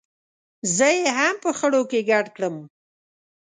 [0.75, 2.55] زه یې هم په خړو کې ګډ کړم.